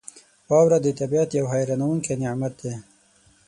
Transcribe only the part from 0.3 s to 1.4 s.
•واوره د طبعیت